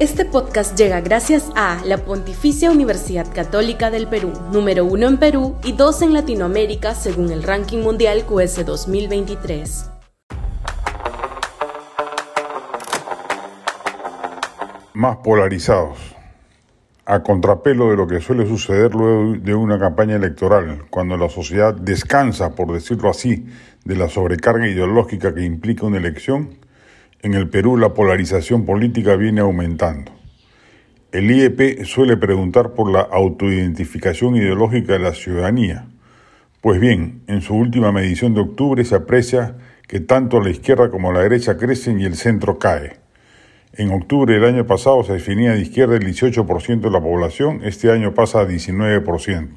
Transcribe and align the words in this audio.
Este 0.00 0.24
podcast 0.24 0.78
llega 0.78 1.00
gracias 1.00 1.50
a 1.56 1.82
la 1.84 1.98
Pontificia 1.98 2.70
Universidad 2.70 3.26
Católica 3.34 3.90
del 3.90 4.06
Perú, 4.06 4.32
número 4.52 4.84
uno 4.84 5.08
en 5.08 5.16
Perú 5.16 5.56
y 5.64 5.72
dos 5.72 6.02
en 6.02 6.12
Latinoamérica 6.12 6.94
según 6.94 7.32
el 7.32 7.42
ranking 7.42 7.78
mundial 7.78 8.24
QS 8.24 8.64
2023. 8.64 9.90
Más 14.94 15.16
polarizados, 15.16 15.98
a 17.04 17.24
contrapelo 17.24 17.90
de 17.90 17.96
lo 17.96 18.06
que 18.06 18.20
suele 18.20 18.46
suceder 18.46 18.94
luego 18.94 19.32
de 19.32 19.56
una 19.56 19.80
campaña 19.80 20.14
electoral, 20.14 20.84
cuando 20.90 21.16
la 21.16 21.28
sociedad 21.28 21.74
descansa, 21.74 22.54
por 22.54 22.72
decirlo 22.72 23.10
así, 23.10 23.46
de 23.84 23.96
la 23.96 24.08
sobrecarga 24.08 24.68
ideológica 24.68 25.34
que 25.34 25.42
implica 25.42 25.86
una 25.86 25.98
elección, 25.98 26.67
en 27.22 27.34
el 27.34 27.48
Perú 27.48 27.76
la 27.76 27.94
polarización 27.94 28.64
política 28.64 29.16
viene 29.16 29.40
aumentando. 29.40 30.12
El 31.10 31.30
IEP 31.30 31.84
suele 31.84 32.16
preguntar 32.16 32.74
por 32.74 32.92
la 32.92 33.00
autoidentificación 33.00 34.36
ideológica 34.36 34.92
de 34.92 34.98
la 35.00 35.14
ciudadanía. 35.14 35.86
Pues 36.60 36.80
bien, 36.80 37.22
en 37.26 37.40
su 37.40 37.54
última 37.54 37.92
medición 37.92 38.34
de 38.34 38.42
octubre 38.42 38.84
se 38.84 38.94
aprecia 38.94 39.56
que 39.86 40.00
tanto 40.00 40.40
la 40.40 40.50
izquierda 40.50 40.90
como 40.90 41.12
la 41.12 41.20
derecha 41.20 41.56
crecen 41.56 42.00
y 42.00 42.04
el 42.04 42.14
centro 42.14 42.58
cae. 42.58 42.96
En 43.72 43.90
octubre 43.90 44.34
del 44.34 44.44
año 44.44 44.66
pasado 44.66 45.02
se 45.02 45.14
definía 45.14 45.52
de 45.52 45.60
izquierda 45.60 45.96
el 45.96 46.04
18% 46.04 46.80
de 46.80 46.90
la 46.90 47.00
población, 47.00 47.60
este 47.64 47.90
año 47.90 48.14
pasa 48.14 48.40
a 48.40 48.46
19%. 48.46 49.48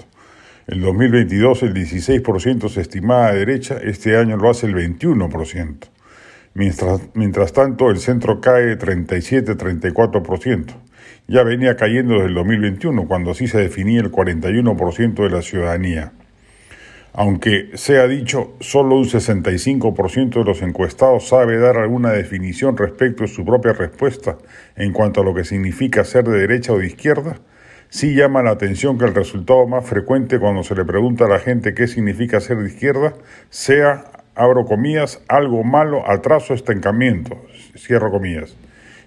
El 0.67 0.81
2022 0.81 1.63
el 1.63 1.73
16% 1.73 2.69
se 2.69 2.81
estimaba 2.81 3.33
de 3.33 3.39
derecha, 3.39 3.77
este 3.83 4.15
año 4.17 4.37
lo 4.37 4.49
hace 4.49 4.67
el 4.67 4.75
21%. 4.75 5.89
Mientras, 6.53 7.01
mientras 7.13 7.53
tanto, 7.53 7.89
el 7.89 7.97
centro 7.97 8.41
cae 8.41 8.77
37-34%. 8.77 10.73
Ya 11.27 11.43
venía 11.43 11.77
cayendo 11.77 12.15
desde 12.15 12.27
el 12.27 12.33
2021, 12.33 13.07
cuando 13.07 13.31
así 13.31 13.47
se 13.47 13.59
definía 13.59 14.01
el 14.01 14.11
41% 14.11 15.23
de 15.23 15.29
la 15.29 15.41
ciudadanía. 15.41 16.11
Aunque 17.13 17.71
sea 17.75 18.07
dicho, 18.07 18.53
solo 18.61 18.95
un 18.95 19.05
65% 19.05 20.39
de 20.39 20.43
los 20.45 20.61
encuestados 20.61 21.27
sabe 21.27 21.57
dar 21.57 21.77
alguna 21.77 22.11
definición 22.11 22.77
respecto 22.77 23.25
a 23.25 23.27
su 23.27 23.43
propia 23.43 23.73
respuesta 23.73 24.37
en 24.77 24.93
cuanto 24.93 25.21
a 25.21 25.23
lo 25.25 25.33
que 25.33 25.43
significa 25.43 26.05
ser 26.05 26.23
de 26.23 26.39
derecha 26.39 26.71
o 26.71 26.79
de 26.79 26.87
izquierda, 26.87 27.39
sí 27.89 28.15
llama 28.15 28.43
la 28.43 28.51
atención 28.51 28.97
que 28.97 29.05
el 29.05 29.13
resultado 29.13 29.67
más 29.67 29.85
frecuente 29.85 30.39
cuando 30.39 30.63
se 30.63 30.73
le 30.73 30.85
pregunta 30.85 31.25
a 31.25 31.29
la 31.29 31.39
gente 31.39 31.73
qué 31.73 31.87
significa 31.87 32.39
ser 32.39 32.57
de 32.57 32.69
izquierda 32.69 33.13
sea 33.49 34.05
abro 34.35 34.63
comillas, 34.65 35.23
algo 35.27 35.63
malo, 35.63 36.09
atraso, 36.09 36.53
estancamiento, 36.53 37.37
cierro 37.75 38.11
comillas. 38.11 38.55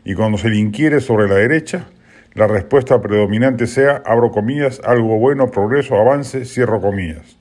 Y 0.04 0.14
cuando 0.14 0.38
se 0.38 0.50
le 0.50 0.58
inquiere 0.58 1.00
sobre 1.00 1.28
la 1.28 1.36
derecha, 1.36 1.86
la 2.34 2.46
respuesta 2.46 3.00
predominante 3.00 3.66
sea, 3.66 4.02
abro 4.04 4.30
comillas, 4.30 4.80
algo 4.84 5.18
bueno, 5.18 5.46
progreso, 5.46 5.94
avance, 5.94 6.44
cierro 6.44 6.80
comillas. 6.80 7.38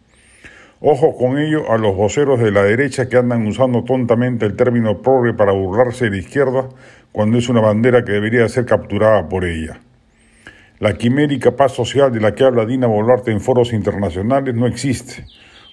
Ojo 0.80 1.16
con 1.18 1.38
ello 1.40 1.72
a 1.72 1.78
los 1.78 1.96
voceros 1.96 2.40
de 2.40 2.52
la 2.52 2.64
derecha 2.64 3.08
que 3.08 3.18
andan 3.18 3.48
usando 3.48 3.84
tontamente 3.84 4.46
el 4.46 4.56
término 4.56 5.02
progre 5.02 5.34
para 5.34 5.54
burlarse 5.54 6.06
de 6.06 6.12
la 6.12 6.18
izquierda 6.18 6.68
cuando 7.12 7.38
es 7.38 7.48
una 7.48 7.62
bandera 7.62 8.04
que 8.04 8.12
debería 8.12 8.48
ser 8.50 8.66
capturada 8.66 9.30
por 9.30 9.46
ella. 9.46 9.80
La 10.80 10.94
quimérica 10.94 11.52
paz 11.52 11.72
social 11.72 12.12
de 12.12 12.20
la 12.20 12.34
que 12.34 12.44
habla 12.44 12.66
Dina 12.66 12.88
Boluarte 12.88 13.32
en 13.32 13.40
foros 13.40 13.72
internacionales 13.72 14.54
no 14.56 14.68
existe 14.68 15.26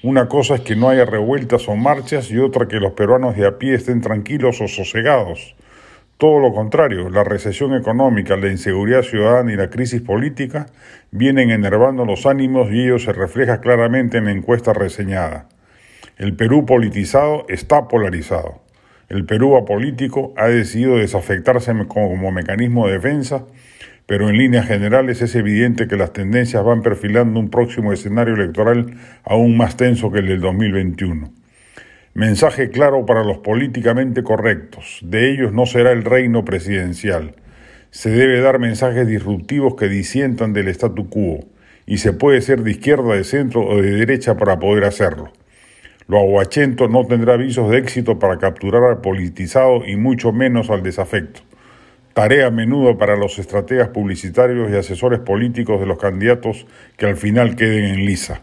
una 0.03 0.29
cosa 0.29 0.55
es 0.55 0.61
que 0.63 0.77
no 0.77 0.89
haya 0.89 1.05
revueltas 1.05 1.69
o 1.69 1.77
marchas 1.77 2.31
y 2.31 2.39
otra 2.39 2.67
que 2.69 2.81
los 2.81 2.93
peruanos 2.93 3.37
de 3.37 3.47
a 3.47 3.59
pie 3.59 3.75
estén 3.75 4.01
tranquilos 4.01 4.63
o 4.63 4.69
sosegados. 4.69 5.55
Todo 6.17 6.39
lo 6.39 6.55
contrario, 6.55 7.11
la 7.11 7.23
recesión 7.23 7.75
económica, 7.75 8.37
la 8.37 8.49
inseguridad 8.49 9.03
ciudadana 9.03 9.53
y 9.53 9.57
la 9.57 9.69
crisis 9.69 10.01
política 10.01 10.67
vienen 11.11 11.51
enervando 11.51 12.07
los 12.07 12.25
ánimos 12.25 12.71
y 12.71 12.85
ello 12.85 12.99
se 12.99 13.13
refleja 13.13 13.61
claramente 13.61 14.17
en 14.17 14.25
la 14.25 14.33
encuesta 14.33 14.73
reseñada. 14.73 15.49
El 16.17 16.35
Perú 16.35 16.65
politizado 16.65 17.45
está 17.49 17.87
polarizado. 17.89 18.63
El 19.11 19.27
Perú 19.27 19.57
apolítico 19.57 20.33
ha 20.37 20.49
decidido 20.49 20.97
desafectarse 20.97 21.75
como 21.89 22.31
mecanismo 22.31 22.87
de 22.87 22.95
defensa 22.95 23.45
pero 24.07 24.29
en 24.29 24.37
líneas 24.37 24.67
generales 24.67 25.23
es 25.23 25.35
evidente 25.35 25.87
que 25.87 25.97
las 25.97 26.13
tendencias 26.13 26.65
van 26.65 26.83
perfilando 26.83 27.39
un 27.39 27.49
próximo 27.49 27.93
escenario 27.93 28.35
electoral 28.35 28.95
aún 29.25 29.57
más 29.57 29.77
tenso 29.77 30.11
que 30.11 30.19
el 30.19 30.27
del 30.27 30.41
2021. 30.41 31.33
Mensaje 32.15 32.71
claro 32.71 33.07
para 33.07 33.23
los 33.23 33.39
políticamente 33.39 34.25
correctos. 34.25 34.99
De 35.03 35.31
ellos 35.31 35.53
no 35.53 35.65
será 35.65 35.93
el 35.93 36.03
reino 36.03 36.45
presidencial. 36.45 37.37
Se 37.91 38.11
debe 38.11 38.41
dar 38.41 38.59
mensajes 38.59 39.07
disruptivos 39.07 39.77
que 39.77 39.89
disientan 39.89 40.53
del 40.53 40.69
statu 40.69 41.09
quo, 41.09 41.47
y 41.87 41.99
se 41.99 42.13
puede 42.13 42.41
ser 42.41 42.63
de 42.63 42.73
izquierda, 42.73 43.15
de 43.15 43.23
centro 43.23 43.65
o 43.65 43.81
de 43.81 43.93
derecha 43.93 44.37
para 44.37 44.59
poder 44.59 44.85
hacerlo. 44.85 45.33
Lo 46.09 46.19
aguachento 46.19 46.89
no 46.89 47.07
tendrá 47.07 47.37
visos 47.37 47.71
de 47.71 47.79
éxito 47.79 48.19
para 48.19 48.39
capturar 48.39 48.83
al 48.83 49.01
politizado 49.01 49.87
y 49.87 49.95
mucho 49.95 50.33
menos 50.33 50.69
al 50.71 50.83
desafecto 50.83 51.43
tarea 52.13 52.47
a 52.47 52.51
menudo 52.51 52.99
para 52.99 53.17
los 53.17 53.39
estrategas 53.39 53.89
publicitarios 53.89 54.71
y 54.71 54.77
asesores 54.77 55.21
políticos 55.21 55.81
de 55.81 55.87
los 55.87 55.99
candidatos 55.99 56.67
que 56.97 57.07
al 57.07 57.17
final 57.17 57.57
queden 57.57 57.85
en 57.85 58.05
lisa. 58.05 58.43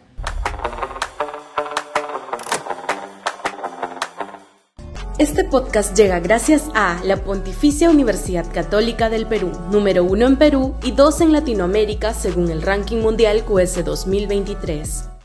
Este 5.17 5.44
podcast 5.44 5.97
llega 5.97 6.19
gracias 6.19 6.69
a 6.75 7.01
la 7.03 7.17
Pontificia 7.17 7.89
Universidad 7.89 8.45
Católica 8.53 9.09
del 9.09 9.25
Perú, 9.25 9.51
número 9.72 10.03
uno 10.03 10.28
en 10.28 10.38
Perú 10.38 10.75
y 10.84 10.91
dos 10.91 11.22
en 11.22 11.31
Latinoamérica 11.31 12.13
según 12.13 12.51
el 12.51 12.61
ranking 12.61 12.97
mundial 12.97 13.44
QS 13.44 13.84
2023. 13.84 15.16